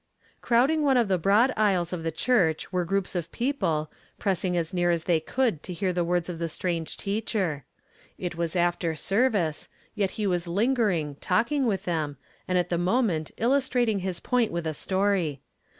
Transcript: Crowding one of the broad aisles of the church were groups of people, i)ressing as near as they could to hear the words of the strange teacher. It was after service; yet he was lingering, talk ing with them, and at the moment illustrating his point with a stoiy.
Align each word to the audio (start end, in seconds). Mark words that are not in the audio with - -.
Crowding 0.41 0.81
one 0.81 0.97
of 0.97 1.07
the 1.09 1.19
broad 1.19 1.53
aisles 1.55 1.93
of 1.93 2.01
the 2.01 2.11
church 2.11 2.73
were 2.73 2.83
groups 2.83 3.13
of 3.13 3.31
people, 3.31 3.91
i)ressing 4.19 4.55
as 4.55 4.73
near 4.73 4.89
as 4.89 5.03
they 5.03 5.19
could 5.19 5.61
to 5.61 5.73
hear 5.73 5.93
the 5.93 6.03
words 6.03 6.27
of 6.27 6.39
the 6.39 6.49
strange 6.49 6.97
teacher. 6.97 7.65
It 8.17 8.33
was 8.35 8.55
after 8.55 8.95
service; 8.95 9.69
yet 9.93 10.09
he 10.17 10.25
was 10.25 10.47
lingering, 10.47 11.17
talk 11.17 11.51
ing 11.51 11.67
with 11.67 11.83
them, 11.85 12.17
and 12.47 12.57
at 12.57 12.69
the 12.69 12.79
moment 12.79 13.29
illustrating 13.37 13.99
his 13.99 14.19
point 14.19 14.51
with 14.51 14.65
a 14.65 14.71
stoiy. 14.73 15.37